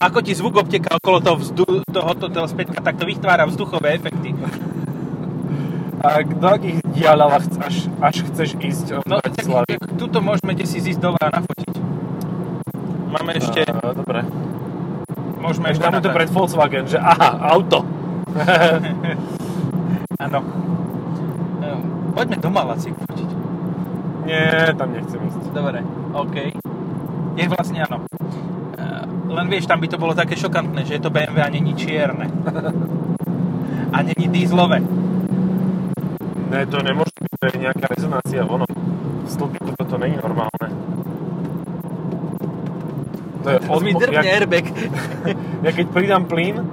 [0.03, 4.35] Ako ti zvuk obteká okolo toho, vzdu, tohoto toho spätka, tak to vytvára vzduchové efekty.
[6.05, 9.79] A do akých diaľov až, až chceš ísť od No, Bratislavy?
[9.79, 11.75] tak tuto môžeme si ísť dole a nafotiť.
[13.09, 14.27] Máme ešte, Á, dobre.
[15.38, 17.87] môžeme ešte dáme to pred Volkswagen, že aha, auto.
[20.25, 20.40] Áno.
[21.62, 21.81] Ehm,
[22.12, 23.43] Poďme do Malaci fotiť.
[24.24, 25.52] Nie, tam nechcem ísť.
[25.52, 25.84] Dobre,
[26.16, 26.37] OK.
[27.37, 28.08] Je vlastne áno.
[28.80, 31.76] Ehm, Len vieš, tam by to bolo také šokantné, že je to BMW a není
[31.76, 32.30] čierne.
[33.94, 34.82] A není dízlové.
[36.50, 38.70] Ne, to nemôže byť, to je nejaká rezonácia v onom.
[39.24, 40.68] V stĺpiku toto není normálne.
[43.44, 44.66] To je Teraz mi drbne jak, airbag.
[45.66, 46.64] ja keď pridám plyn,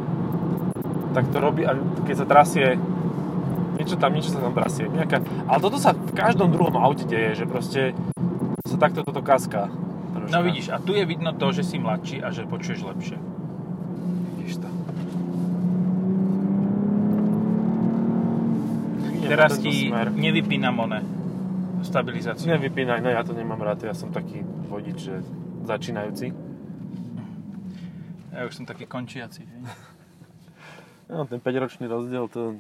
[1.12, 1.76] tak to robí, a
[2.08, 2.80] keď sa trasie,
[3.82, 4.86] niečo tam, niečo sa tam trasie.
[4.86, 7.98] Nejaká, ale toto sa v každom druhom aute deje, že proste
[8.70, 9.74] sa takto toto kaská.
[10.14, 10.30] Troška.
[10.30, 13.18] No vidíš, a tu je vidno to, že si mladší a že počuješ lepšie.
[14.38, 14.70] Vidíš to.
[19.26, 20.14] Teraz ti smer.
[20.14, 21.02] nevypínam one
[21.82, 22.46] stabilizáciu.
[22.54, 25.26] Nevypínaj, no ja to nemám rád, ja som taký vodič, že
[25.66, 26.30] začínajúci.
[28.32, 29.44] Ja už som taký končiaci.
[31.12, 32.56] No, ten 5-ročný rozdiel, to...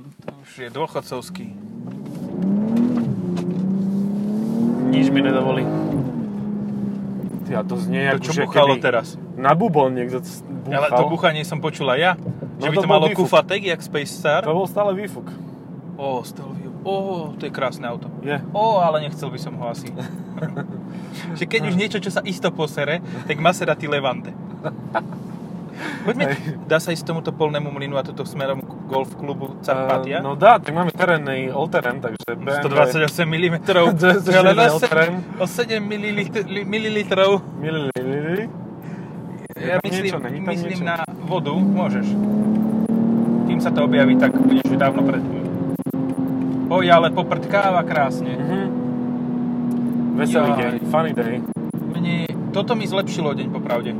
[0.00, 1.46] To už je dôchodcovský.
[4.90, 5.62] Nič mi nedovolí.
[7.46, 9.14] Ty, a to znie, To ako čo že buchalo teraz?
[9.38, 10.18] Na bubon niekto
[10.66, 10.76] búchal.
[10.82, 12.12] Ale to buchanie som počul aj ja.
[12.60, 13.20] No Že by to to bol malo výfuk.
[13.24, 14.42] kufatek, jak Space Star.
[14.44, 15.30] To bol stále výfuk.
[15.96, 16.70] Ó, Stelvio.
[16.84, 16.94] Ó,
[17.36, 18.08] to je krásne auto.
[18.20, 18.36] Je.
[18.52, 19.92] Ó, ale nechcel by som ho asi.
[21.38, 24.32] že keď už niečo, čo sa isto posere, tak Maserati Levante.
[26.00, 26.24] Poďme,
[26.64, 30.20] dá sa ísť tomuto polnému mlynu a toto smerom k golf klubu Carpatia?
[30.20, 32.64] Uh, no dá, tak máme terénny all-terén, takže BMW...
[32.64, 33.56] 128 mm.
[33.64, 35.12] 240 ale na all-terén.
[35.20, 36.20] se- o 7 ml.
[37.60, 38.48] Mililili.
[39.60, 40.88] Ja tam myslím, niečo, není tam myslím niečo?
[40.88, 40.96] na
[41.28, 42.06] vodu, môžeš.
[43.44, 45.20] Kým sa to objaví, tak budeš už dávno pred.
[46.70, 48.30] Oj, ale poprtkáva krásne.
[48.40, 48.58] Mhm.
[50.16, 51.40] Veselý deň, funny day.
[51.96, 53.92] Mne, toto mi zlepšilo deň, popravde.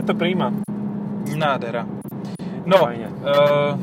[0.00, 0.48] Je to príjma.
[1.36, 1.84] Nádhera.
[2.64, 3.12] No, Fajne.
[3.20, 3.76] uh,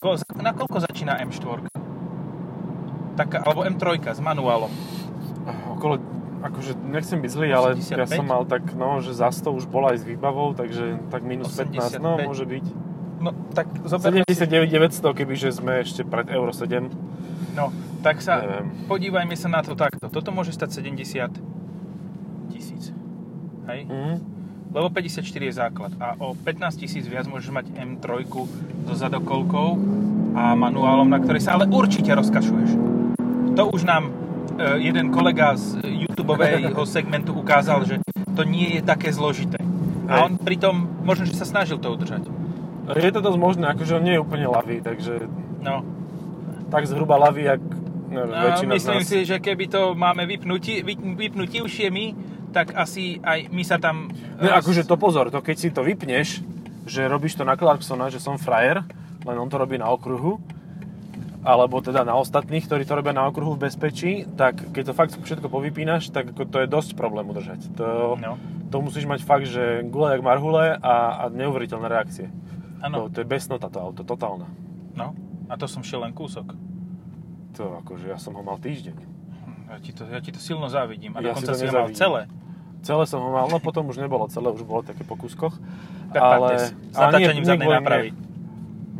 [0.00, 1.68] ko, na koľko začína M4?
[3.20, 4.72] Taká, alebo M3 s manuálom.
[5.76, 6.00] Okolo,
[6.48, 8.16] akože nechcem byť zlý, ale ja 85?
[8.16, 11.52] som mal tak, no, že za 100 už bola aj s výbavou, takže tak minus
[11.52, 12.28] 15, no 85.
[12.32, 12.64] môže byť.
[13.20, 14.32] No, tak zoberme si...
[14.32, 16.88] 79 900, kebyže sme ešte pred Euro 7.
[17.52, 17.68] No,
[18.00, 18.88] tak sa Neviem.
[18.88, 20.08] podívajme sa na to takto.
[20.08, 21.55] Toto môže stať 70 tisíc.
[23.66, 23.80] Hej?
[23.86, 24.14] Mhm.
[24.74, 25.92] Lebo 54 je základ.
[25.96, 28.28] A o 15 tisíc viac môžeš mať M3
[28.84, 29.78] so zadokolkou
[30.36, 32.76] a manuálom, na ktorej sa ale určite rozkašuješ.
[33.56, 34.12] To už nám
[34.60, 38.04] e, jeden kolega z YouTubeového segmentu ukázal, že
[38.36, 39.56] to nie je také zložité.
[40.12, 42.28] A on pritom, možno, že sa snažil to udržať.
[42.94, 45.26] Je to dosť možné, akože on nie je úplne ľavý, takže
[45.66, 45.82] No,
[46.70, 47.62] tak zhruba ľavý, jak
[48.06, 49.10] neviem, a väčšina z myslím nás.
[49.10, 52.06] si, že keby to máme vypnutí, vy, vypnutí už je my,
[52.56, 54.08] tak asi aj my sa tam...
[54.40, 56.40] Ne, akože to pozor, to keď si to vypneš,
[56.88, 58.80] že robíš to na Clarksona, že som frajer,
[59.22, 60.40] len on to robí na okruhu,
[61.42, 65.12] alebo teda na ostatných, ktorí to robia na okruhu v bezpečí, tak keď to fakt
[65.14, 67.70] všetko povypínaš, tak to je dosť problém udržať.
[67.76, 68.34] To, No.
[68.66, 72.26] to musíš mať fakt, že gule jak marhule a, a neuveriteľné reakcie.
[72.80, 73.06] Áno.
[73.06, 74.50] To, to je besnota to auto, totálna.
[74.96, 75.14] No.
[75.46, 76.50] A to som šiel len kúsok.
[77.56, 78.96] To akože ja som ho mal týždeň.
[78.98, 81.14] Hm, Ja ti to, ja ti to silno závidím.
[81.14, 82.22] A Ja si dokonca to si ho mal celé.
[82.86, 85.58] Celé som ho mal, no potom už nebolo celé, už bolo také po kúskoch.
[86.14, 88.08] Prepáďte s natáčaním zadnej nápravy.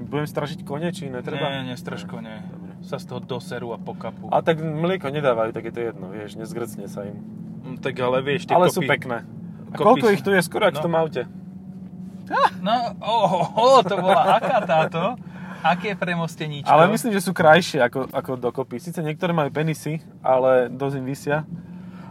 [0.07, 1.47] Budem strašiť kone, či netreba?
[1.55, 2.35] Nie, nie, straško nie.
[2.43, 2.73] Dobre.
[2.83, 4.27] Sa z toho doserú a pokapú.
[4.35, 7.15] A tak mlieko nedávajú, tak je to jedno, vieš, nezgrcne sa im.
[7.63, 8.75] Hm, Tak ale vieš, tie Ale kopy...
[8.75, 9.23] sú pekné.
[9.71, 10.75] A kopy koľko ich tu je skoro, No.
[10.75, 11.23] v tom aute?
[12.59, 15.15] No, oh, oh, to bola aká táto?
[15.63, 16.67] Aké premosteníčko?
[16.67, 18.83] Ale myslím, že sú krajšie ako, ako dokopy.
[18.83, 21.39] Sice niektoré majú penisy, ale dosť im vysia.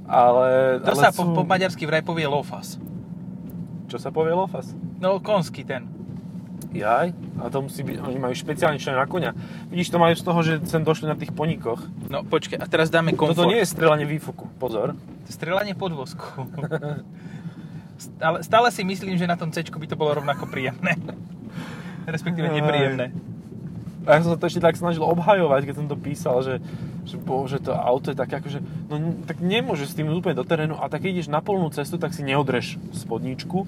[0.06, 1.26] Ale, To ale sa sú...
[1.26, 2.78] po, po maďarsky vraj povie lofas.
[3.90, 4.74] Čo sa povie lofas?
[5.02, 5.90] No, konský ten.
[6.76, 9.32] Jaj, a to musí byť, oni majú špeciálne čo na konia.
[9.72, 12.12] Vidíš, to majú z toho, že sem došli na tých poníkoch.
[12.12, 13.40] No, počkaj, a teraz dáme komfort.
[13.40, 14.92] Toto nie je strelanie výfuku, pozor.
[15.32, 16.26] Strelanie podvozku.
[17.96, 21.00] Stále, stále si myslím, že na tom C by to bolo rovnako príjemné.
[22.12, 23.16] Respektíve nepríjemné.
[24.06, 26.62] A ja som sa to ešte tak snažil obhajovať, keď som to písal, že,
[27.10, 30.78] že, bože, to auto je také akože, no tak nemôžeš s tým úplne do terénu
[30.78, 33.66] a tak keď ideš na polnú cestu, tak si neodreš spodničku.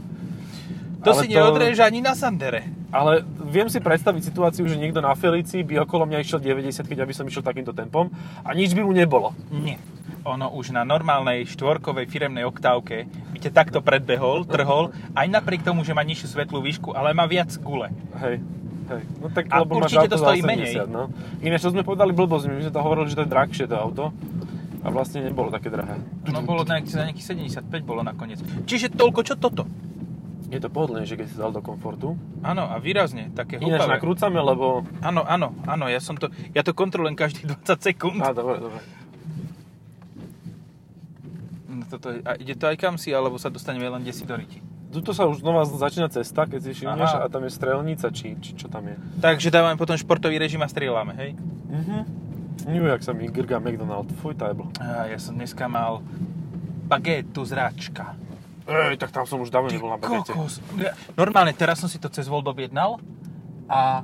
[1.06, 2.66] To Ale si neodreže ani na Sandere.
[2.90, 7.06] Ale viem si predstaviť situáciu, že niekto na Felici by okolo mňa išiel 90, keď
[7.06, 8.10] aby som išiel takýmto tempom
[8.42, 9.32] a nič by mu nebolo.
[9.54, 9.78] Nie.
[10.26, 15.86] Ono už na normálnej štvorkovej firemnej oktávke by ťa takto predbehol, trhol, aj napriek tomu,
[15.88, 17.94] že má nižšiu svetlú výšku, ale má viac gule.
[18.20, 18.44] Hej.
[18.88, 19.04] Hej.
[19.20, 20.80] No tak, A lebo určite to stojí menej.
[20.88, 21.12] No.
[21.40, 24.16] Ináč, to sme povedali blbosť, my sme to hovorili, že to je drahšie to auto
[24.80, 26.00] a vlastne nebolo také drahé.
[26.26, 27.28] No bolo na nejakých, za nejakých
[27.60, 28.40] 75 bolo nakoniec.
[28.64, 29.68] Čiže toľko, čo toto.
[30.48, 32.16] Je to pohodlnejšie, keď si dal do komfortu.
[32.40, 33.92] Áno, a výrazne, také Ináč hlúpavé.
[34.00, 34.88] nakrúcame, lebo...
[35.04, 38.24] Áno, áno, áno, ja som to, ja to kontrolujem každých 20 sekúnd.
[38.24, 38.80] Á, dobre, dobre.
[41.68, 44.24] No, toto, je- a ide to aj kam si, alebo sa dostaneme len kde si
[44.24, 44.64] do riti.
[44.88, 47.20] Tuto sa už znova začína cesta, keď si všimneš, Aha.
[47.22, 48.96] a tam je strelnica, či, či čo tam je.
[49.20, 51.32] Takže dávame potom športový režim a strieľame, hej?
[51.68, 51.98] Mhm.
[52.68, 54.68] Ju, jak sa mi grga McDonald, fuj tajbl.
[54.78, 56.00] A ja som dneska mal
[56.84, 58.16] bagetu z ráčka.
[58.66, 60.32] Ej, tak tam som už dávno nebol na bagete.
[60.32, 60.60] kokos.
[61.14, 63.00] Normálne, teraz som si to cez Volt objednal
[63.66, 64.04] a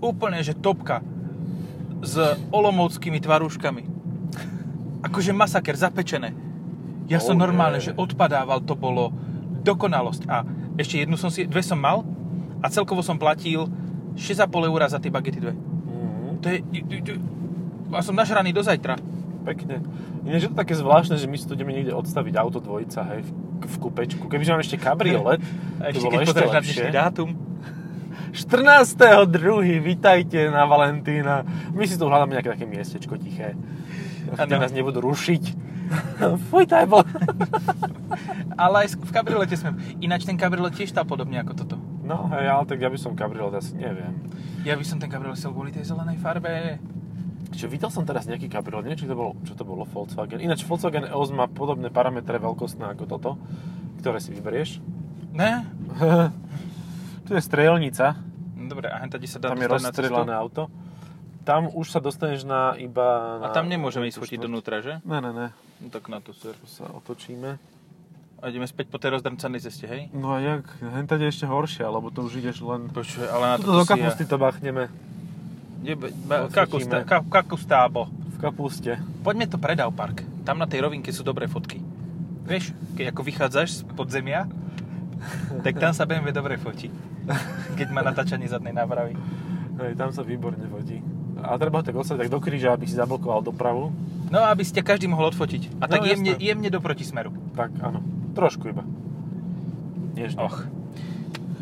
[0.00, 1.02] úplne, že topka
[2.00, 3.82] s olomovskými tvarúškami.
[5.02, 6.34] Akože masaker, zapečené.
[7.06, 7.90] Ja som Oh, normálne, je.
[7.90, 9.14] že odpadával, to bolo
[9.62, 10.22] dokonalosť.
[10.26, 10.44] A
[10.76, 12.02] ešte jednu som si, dve som mal
[12.60, 13.68] a celkovo som platil
[14.16, 15.54] 6,5 eur za tie bagety dve.
[15.54, 16.42] Mhm.
[16.42, 16.58] To je...
[17.90, 18.96] A som nažraný do zajtra.
[19.40, 19.80] Pekne.
[20.28, 23.24] Ináč je to také zvláštne, že my si tu ideme niekde odstaviť auto dvojica, hej,
[23.24, 23.30] v,
[23.64, 24.28] v kupečku.
[24.28, 25.40] Kebyže mám ešte kabriolet,
[25.80, 26.84] to ešte bolo ešte lepšie.
[26.92, 27.32] dátum.
[28.30, 29.82] 14.2.
[29.82, 31.42] Vítajte na Valentína.
[31.74, 33.58] My si tu hľadáme nejaké také miestečko tiché.
[34.36, 34.60] Áno.
[34.60, 35.44] nás nebudú rušiť.
[36.50, 37.02] Fuj, tajbol.
[38.62, 39.74] Ale aj v kabriolete sme...
[39.98, 41.76] Ináč ten kabriolet tiež stál podobne ako toto.
[42.04, 44.18] No, hej, ale tak ja by som kabriolet asi neviem.
[44.66, 46.82] Ja by som ten kabriolet chcel kvôli tej zelenej farbe.
[47.54, 50.42] Čo, videl som teraz nejaký kabriolet, neviem, či to bolo, čo to bolo Volkswagen.
[50.42, 53.30] Ináč Volkswagen EOS má podobné parametre veľkostné ako toto,
[54.02, 54.82] ktoré si vyberieš.
[55.34, 55.64] Ne?
[57.26, 58.18] tu je strelnica,
[58.58, 60.66] dobre, a hen tady sa dá tam je rozstrelané auto.
[61.40, 63.40] Tam už sa dostaneš na iba...
[63.40, 64.40] A Na, tam nemôžeme ísť štvrť.
[64.44, 65.00] donútra, že?
[65.02, 65.48] Ne, ne, ne.
[65.80, 66.52] No tak na to ser.
[66.68, 67.56] Sa otočíme.
[68.40, 70.08] A ideme späť po tej rozdrncanej ceste, hej?
[70.12, 70.64] No a jak?
[70.80, 72.88] Henta je ešte horšia, lebo to už ideš len...
[72.88, 74.88] Počuj, ale na Tuto to do kapusty to bachneme.
[76.52, 78.08] Kakustá, ka, kakustábo.
[78.08, 78.96] V kapuste.
[79.20, 80.24] Poďme to predav park.
[80.44, 81.80] Tam na tej rovinke sú dobré fotky.
[82.44, 84.48] Vieš, keď ako vychádzaš z podzemia,
[85.64, 86.88] tak tam sa BMW dobre fotí.
[87.76, 89.16] Keď má natáčanie zadnej nápravy.
[89.80, 91.00] Hej, tam sa výborne vodí.
[91.40, 93.90] A treba ho tak ostaviť tak do kríža, aby si zablokoval dopravu.
[94.30, 95.82] No, aby ste každý mohol odfotiť.
[95.82, 96.44] A No, tak jemne, jasné.
[96.44, 97.34] jemne do protismeru.
[97.58, 98.04] Tak, áno.
[98.36, 98.86] Trošku iba.
[100.14, 100.38] Nežne.
[100.38, 100.68] Och.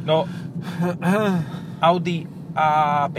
[0.05, 0.29] No,
[1.81, 3.19] Audi A5.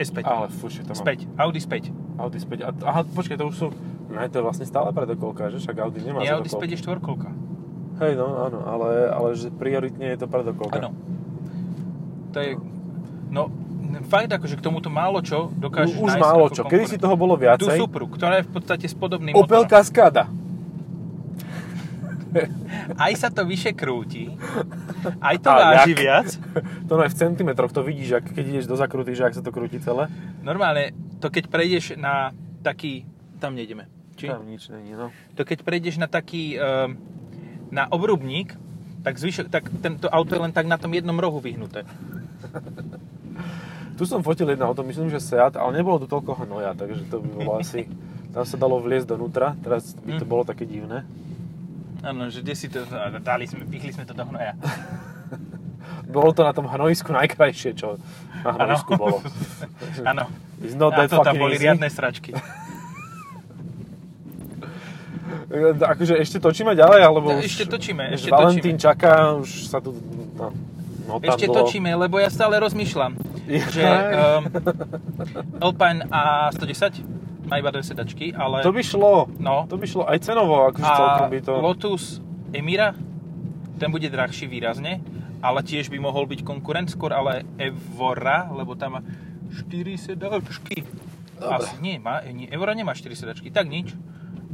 [0.00, 0.18] S5.
[0.24, 1.00] Ale fuši, to má...
[1.00, 1.28] Späť.
[1.36, 1.84] Audi späť.
[2.16, 2.58] Audi späť.
[2.64, 3.66] A, aha, počkaj, to už sú...
[4.10, 5.60] Ne, to je vlastne stále predokolka, že?
[5.60, 7.30] Však Audi nemá Nie, Audi späť je štvorkolka.
[8.00, 10.80] Hej, no, áno, ale, ale že prioritne je to predokolka.
[10.80, 10.90] Áno.
[12.32, 12.56] To je...
[13.28, 13.52] No,
[14.06, 16.62] fakt akože k tomuto málo čo dokážeš už nájsť málo čo.
[16.66, 17.76] Kedy si toho bolo Tú viacej?
[17.78, 19.70] Supru, ktorá je v podstate s podobným Opel motorom.
[19.70, 20.24] Cascada.
[23.04, 24.30] Aj sa to vyše krúti,
[25.18, 25.98] aj to A váži jak?
[25.98, 26.28] viac.
[26.90, 29.42] To no je v centimetroch, to vidíš, ak, keď ideš do zakruty, že ak sa
[29.42, 30.10] to krúti celé.
[30.42, 33.06] Normálne, to keď prejdeš na taký...
[33.38, 33.86] Tam nejdeme.
[34.18, 34.26] či?
[34.26, 35.14] Tam nič není, no.
[35.38, 36.98] To keď prejdeš na taký, ehm,
[37.70, 38.58] na obrubník,
[39.06, 41.86] tak, zvyšok, tak tento auto je len tak na tom jednom rohu vyhnuté.
[44.00, 47.20] Tu som fotil jedno auto, myslím, že Seat, ale nebolo tu toľko hnoja, takže to
[47.20, 47.84] by bolo asi...
[48.30, 50.30] Tam sa dalo vliesť donútra, teraz by to Hm.
[50.30, 51.04] bolo také divné.
[52.00, 52.80] Áno, že kde si to,
[53.20, 54.56] dali sme, pichli sme to do hnoja.
[56.08, 58.00] Bolo to na tom hnojisku najkrajšie, čo
[58.40, 59.20] na hnojisku bolo.
[60.10, 60.26] Áno.
[60.64, 61.66] It's not that to tam boli easy.
[61.66, 62.32] riadne sračky.
[65.76, 67.46] Akože ešte točíme ďalej, alebo No, už...
[67.46, 68.80] ešte točíme, ešte Valentín točíme.
[68.80, 69.90] čaká, už sa tu...
[70.34, 70.54] No,
[71.04, 71.56] no Ešte bolo.
[71.60, 73.18] točíme, lebo ja stále rozmýšľam,
[73.74, 74.44] že um,
[75.60, 77.02] Alpine A110
[77.50, 78.62] má iba dve sedačky, ale...
[78.62, 79.26] To by šlo.
[79.42, 79.66] No.
[79.66, 81.52] To by šlo aj cenovo, akože celkom by to...
[81.58, 82.04] Lotus
[82.54, 82.94] Emira,
[83.80, 85.02] ten bude drahší výrazne,
[85.40, 89.00] ale tiež by mohol byť konkurent skôr, ale Evora, lebo tam má
[89.50, 90.86] 4 sedačky.
[91.40, 91.66] Dobre.
[91.66, 93.96] Asi, nie, má, nie, Evora nemá 4 sedačky, tak nič.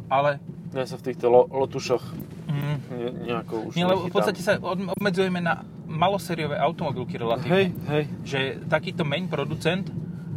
[0.06, 0.38] Ale
[0.70, 2.04] Ja sa v týchto lo- lotušoch
[2.46, 5.66] mm, ne, nejako už nie, lebo v podstate sa obmedzujeme na
[5.96, 7.52] malosériové automobilky relatívne.
[7.52, 8.04] Hej, hej.
[8.22, 9.88] že takýto main producent,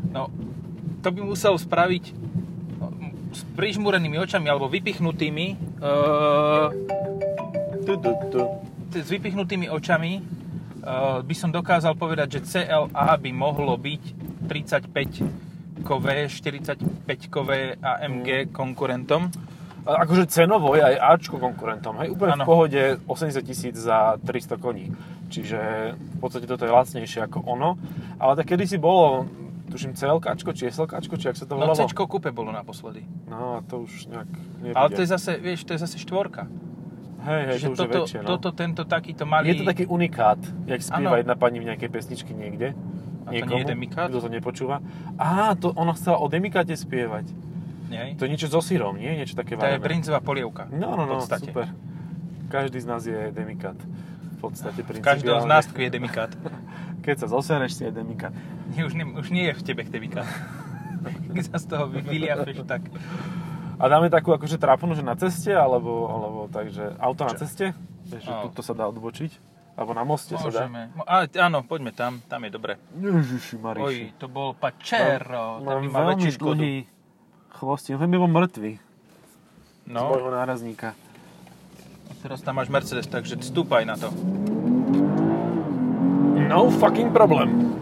[0.10, 0.32] no,
[1.04, 2.04] to by musel spraviť
[2.80, 2.88] no,
[3.36, 5.46] s prižmúrenými očami alebo vypichnutými
[5.80, 6.68] uh,
[7.86, 8.42] Tu, tu, tu.
[8.94, 14.04] s vypichnutými očami uh, by som dokázal povedať, že CLA by mohlo byť
[14.46, 16.84] 35 kové, 45
[17.32, 19.32] kové AMG konkurentom.
[19.88, 22.46] A akože cenovo je aj Ačko konkurentom, hej, úplne Áno.
[22.46, 24.92] v pohode 80 tisíc za 300 koní.
[25.30, 25.60] Čiže
[25.94, 27.78] v podstate toto je lacnejšie ako ono.
[28.18, 29.30] Ale tak kedysi bolo,
[29.70, 31.78] tuším, CLKčko, či SLKčko, či ak sa to No volalo.
[31.78, 33.06] C kúpe bolo naposledy.
[33.30, 34.76] No a to už nejak nebude.
[34.76, 36.50] Ale to je zase, vieš, to je zase štvorka.
[37.20, 38.28] Hej, hej, Že to už toto, je väčšie, no.
[38.32, 39.52] toto, tento takýto malý...
[39.52, 41.22] Je to taký unikát, jak spieva Áno.
[41.22, 42.72] jedna pani v nejakej pesničke niekde.
[43.28, 44.08] A to nie je Demikát?
[44.10, 44.82] Kto to nepočúva.
[45.20, 47.30] Á, to ona chcela o Demikáte spievať.
[47.92, 48.16] Nie?
[48.18, 49.12] To je niečo so sírom, nie?
[49.14, 49.84] Niečo také To je varené.
[49.86, 50.66] princová polievka.
[50.72, 51.70] No, no, no, super.
[52.50, 53.78] Každý z nás je Demikát.
[54.40, 55.04] Podstate V každého
[55.38, 55.50] z principiálne.
[55.50, 56.32] nás je demikát.
[57.06, 58.36] Keď sa zosereš, si je Demikát.
[58.70, 60.28] Nie, už, nie, už nie je v tebe demikát.
[61.34, 62.84] Keď sa z toho vy- vyliafeš, tak...
[63.76, 67.40] A dáme takú akože trápnu, že na ceste, alebo, alebo takže auto na Čo?
[67.42, 67.72] ceste?
[68.06, 68.44] Vieš, že Á.
[68.44, 69.32] tuto sa dá odbočiť?
[69.74, 70.68] Alebo na moste sa dá?
[70.68, 70.82] Môžeme.
[70.92, 72.76] Mo- A, áno, poďme tam, tam je dobre.
[72.94, 74.06] Ježiši Oj, Mariši.
[74.20, 76.76] to bol Pacero, ten Mám mal veľmi dlhý
[77.54, 80.94] chvostín, ten by bol mŕtvy z No, môjho nárazníka.
[82.20, 84.10] Teraz tam máš Mercedes, takže stúpaj na to.
[86.50, 87.74] No fucking problem.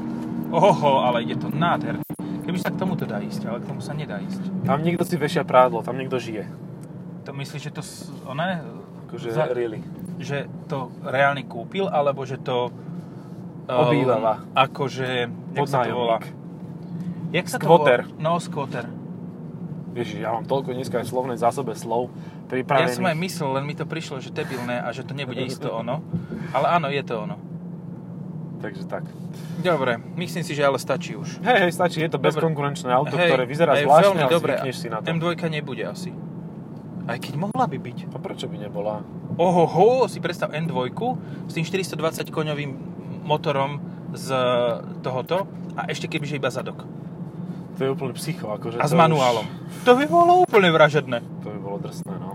[0.52, 2.04] Oho, ale ide to nádherne.
[2.44, 4.40] Keby sa k tomuto dá ísť, ale k tomu sa nedá ísť.
[4.64, 6.48] Tam niekto si vešia prádlo, tam niekto žije.
[7.28, 7.82] To myslíš, že to,
[8.24, 8.64] oné,
[9.08, 9.80] Akože Za- really.
[10.20, 12.72] že to reálne kúpil, alebo že to...
[13.68, 14.48] Obývala.
[14.48, 15.08] Um, akože,
[15.56, 16.20] jak sa to volá?
[17.36, 18.00] Jak sa to Skvoter.
[18.08, 18.16] volá?
[18.20, 18.88] No, skvoter.
[19.92, 22.08] Ježiš, ja mám toľko dneska aj slovnej zásobe slov
[22.48, 22.96] Ja pripravených.
[22.96, 26.00] som aj myslel, len mi to prišlo, že debilné a že to nebude isto ono.
[26.56, 27.36] Ale áno, je to ono.
[28.58, 29.06] Takže tak.
[29.62, 31.44] Dobre, myslím si, že ale stačí už.
[31.46, 34.54] Hej, hej, stačí, je to bezkonkurenčné auto, Hej, ktoré vyzerá hej, zvláštne, ale dobre.
[34.74, 35.14] si na to.
[35.14, 36.10] M2 nebude asi.
[37.06, 37.98] Aj keď mohla by byť.
[38.12, 39.06] A prečo by nebola?
[39.38, 40.90] Ohoho, si predstav N2
[41.46, 42.72] s tým 420 koňovým
[43.22, 43.78] motorom
[44.18, 44.34] z
[45.06, 45.46] tohoto
[45.78, 46.88] a ešte kebyže iba zadok.
[47.78, 48.50] To je úplne psycho.
[48.50, 49.46] Akože A s manuálom.
[49.86, 51.22] To by bolo úplne vražedné.
[51.22, 52.34] Už, to by bolo drsné, no.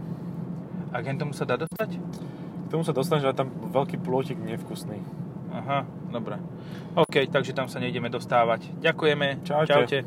[0.95, 1.99] A k tomu sa dá dostať?
[1.99, 5.03] K tomu sa dostaneš, ale tam veľký plôtik nevkusný.
[5.53, 6.41] Aha, dobre.
[6.97, 8.73] OK, takže tam sa nejdeme dostávať.
[8.81, 9.45] Ďakujeme.
[9.45, 9.69] Čaute.
[9.69, 9.99] Čaute.